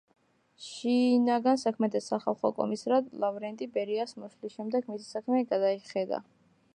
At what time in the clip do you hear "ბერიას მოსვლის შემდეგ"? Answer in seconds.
3.77-4.89